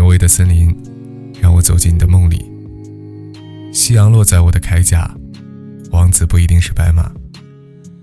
[0.00, 0.74] 挪威的森林，
[1.42, 2.42] 让我走进你的梦里。
[3.70, 5.14] 夕阳落在我的铠甲，
[5.90, 7.12] 王子不一定是白马。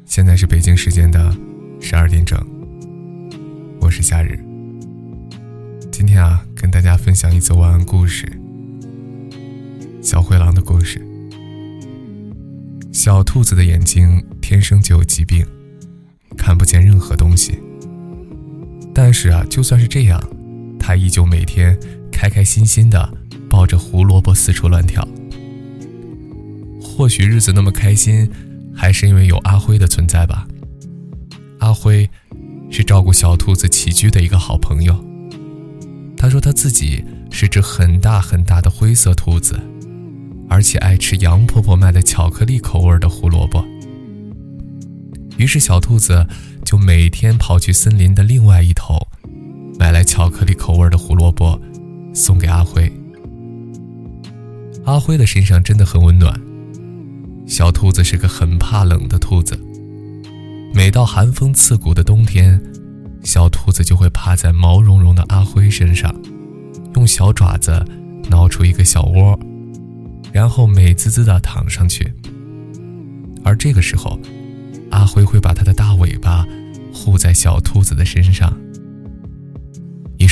[0.05, 1.35] 现在是北京时间的
[1.81, 2.39] 十二点整，
[3.81, 4.39] 我是夏日。
[5.91, 8.31] 今天啊，跟大家分享一则晚安故事——
[9.99, 11.01] 小灰狼的故事。
[12.91, 15.43] 小兔子的眼睛天生就有疾病，
[16.37, 17.57] 看不见任何东西。
[18.93, 20.21] 但是啊，就算是这样。
[20.87, 21.77] 他依旧每天
[22.09, 23.13] 开开心心的
[23.49, 25.05] 抱着胡萝卜四处乱跳。
[26.81, 28.31] 或许日子那么开心，
[28.73, 30.47] 还是因为有阿辉的存在吧。
[31.59, 32.09] 阿辉
[32.71, 34.95] 是照顾小兔子起居的一个好朋友。
[36.15, 39.59] 他说他自己是只很大很大的灰色兔子，
[40.47, 43.61] 而且爱吃杨婆婆卖的巧克力口味的胡萝卜。
[45.35, 46.25] 于是小兔子
[46.63, 49.06] 就每天跑去森林的另外一头。
[50.17, 51.61] 巧克力口味的胡萝卜，
[52.11, 52.91] 送给阿辉。
[54.83, 56.41] 阿辉的身上真的很温暖。
[57.45, 59.55] 小兔子是个很怕冷的兔子，
[60.73, 62.59] 每到寒风刺骨的冬天，
[63.21, 66.11] 小兔子就会趴在毛茸茸的阿辉身上，
[66.95, 67.85] 用小爪子
[68.27, 69.39] 挠出一个小窝，
[70.31, 72.11] 然后美滋滋地躺上去。
[73.43, 74.19] 而这个时候，
[74.89, 76.43] 阿辉会把他的大尾巴
[76.91, 78.57] 护在小兔子的身上。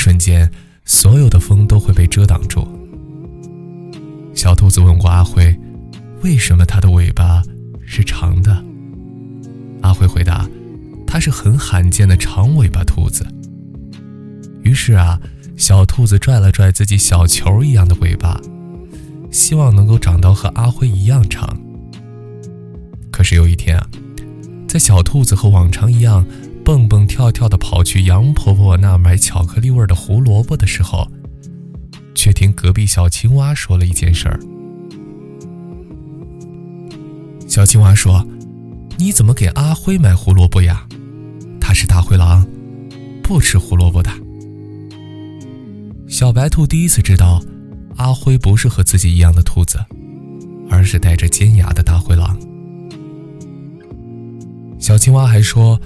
[0.06, 0.48] 瞬间，
[0.84, 2.64] 所有的风都会被遮挡住。
[4.36, 5.52] 小兔子问过阿辉
[6.22, 7.42] ：“为什么它的尾巴
[7.84, 8.64] 是长的？”
[9.82, 10.48] 阿辉回答
[11.08, 13.26] ：“它是很罕见的长尾巴兔子。”
[14.62, 15.20] 于是啊，
[15.56, 18.40] 小兔子拽了拽自己小球一样的尾巴，
[19.32, 21.58] 希望能够长到和阿辉一样长。
[23.10, 23.84] 可是有一天啊，
[24.68, 26.24] 在小兔子和往常一样。
[26.66, 31.06] 蹦蹦跳跳地跑去杨婆婆那买巧克力味的胡萝卜的时候，
[32.12, 34.40] 却听隔壁小青蛙说了一件事儿。
[37.46, 38.26] 小青蛙说
[38.98, 40.84] ：“你怎么给阿辉买胡萝卜呀？
[41.60, 42.44] 他是大灰狼，
[43.22, 44.10] 不吃胡萝卜的。”
[46.10, 47.40] 小白兔第一次知道，
[47.94, 49.78] 阿辉不是和自己一样的兔子，
[50.68, 52.36] 而是带着尖牙的大灰狼。
[54.80, 55.80] 小青蛙还说。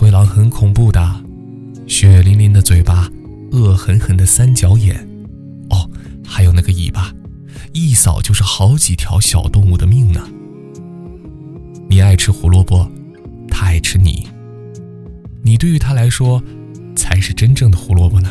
[0.00, 1.14] 灰狼很恐怖的，
[1.86, 3.06] 血淋淋的嘴巴，
[3.52, 4.96] 恶狠狠的三角眼，
[5.68, 5.90] 哦，
[6.24, 7.12] 还有那个尾巴，
[7.74, 10.26] 一扫就是好几条小动物的命呢。
[11.86, 12.90] 你爱吃胡萝卜，
[13.50, 14.26] 他爱吃你，
[15.42, 16.42] 你对于他来说，
[16.96, 18.30] 才是真正的胡萝卜呢。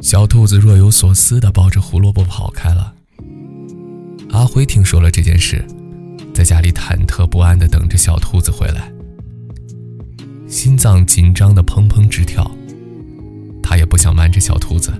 [0.00, 2.92] 小兔子若有所思的抱着胡萝卜跑开了。
[4.30, 5.64] 阿辉听说了这件事。
[6.34, 8.92] 在家里忐忑不安地等着小兔子回来，
[10.48, 12.50] 心脏紧张的砰砰直跳。
[13.62, 14.92] 他也不想瞒着小兔子，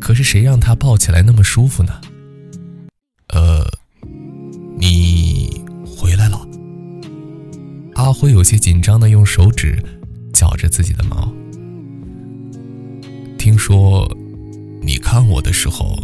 [0.00, 2.00] 可是谁让他抱起来那么舒服呢？
[3.28, 3.64] 呃，
[4.76, 6.46] 你回来了。
[7.94, 9.82] 阿辉有些紧张的用手指
[10.32, 11.32] 绞着自己的毛。
[13.38, 14.08] 听说
[14.82, 15.96] 你看我的时候，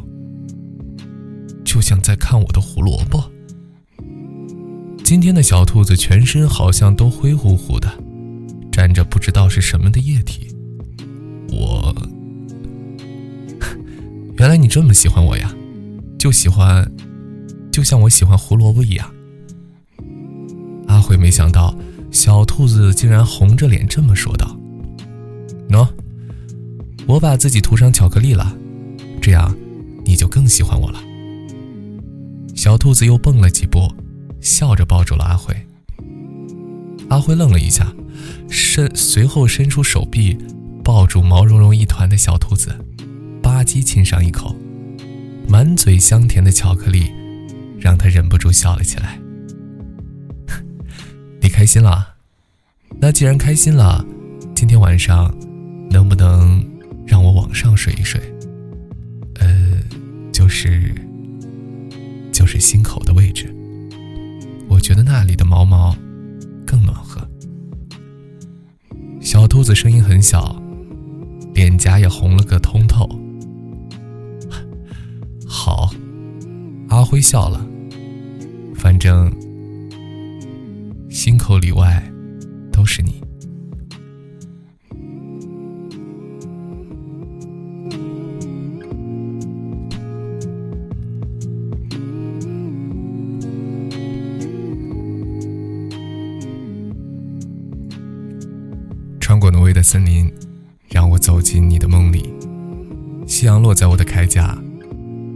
[1.64, 3.33] 就像在看我的胡萝卜。
[5.04, 7.92] 今天的小兔子全身好像都灰乎乎的，
[8.72, 10.48] 沾着不知道是什么的液体。
[11.52, 11.94] 我，
[14.38, 15.54] 原来你这么喜欢我呀，
[16.18, 16.90] 就喜欢，
[17.70, 19.06] 就像我喜欢胡萝卜一样。
[20.86, 21.76] 阿辉没想到
[22.10, 24.58] 小兔子竟然红着脸这么说道
[25.68, 25.86] ：“喏，
[27.06, 28.56] 我把自己涂上巧克力了，
[29.20, 29.54] 这样
[30.06, 30.98] 你就更喜欢我了。”
[32.56, 33.80] 小兔子又蹦了几步。
[34.44, 35.56] 笑着抱住了阿辉。
[37.08, 37.90] 阿辉愣了一下，
[38.50, 40.36] 伸随后伸出手臂，
[40.84, 42.76] 抱住毛茸茸一团的小兔子，
[43.42, 44.54] 吧唧亲上一口，
[45.48, 47.10] 满嘴香甜的巧克力，
[47.80, 49.18] 让他忍不住笑了起来。
[51.40, 52.14] 你开心了？
[53.00, 54.04] 那既然开心了，
[54.54, 55.34] 今天晚上
[55.90, 56.62] 能不能
[57.06, 58.20] 让我往上睡一睡？
[59.40, 59.82] 呃，
[60.32, 60.94] 就是
[62.30, 63.54] 就是心口的位置。
[64.84, 65.96] 觉得那里的毛毛
[66.66, 67.26] 更暖和。
[69.18, 70.62] 小兔子声音很小，
[71.54, 73.08] 脸颊也红了个通透。
[75.48, 75.90] 好，
[76.90, 77.66] 阿辉笑了。
[78.74, 79.32] 反正
[81.08, 82.06] 心口里外
[82.70, 83.22] 都是你。
[99.44, 100.32] 过挪威的森林，
[100.88, 102.32] 让我走进你的梦里。
[103.26, 104.58] 夕阳落在我的铠甲，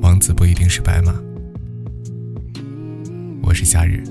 [0.00, 1.14] 王子不一定是白马。
[3.42, 4.02] 我是夏日。